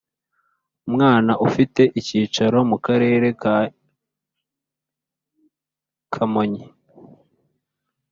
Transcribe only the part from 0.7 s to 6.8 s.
Umwana ufite icyicaro mu karere ka kamonyi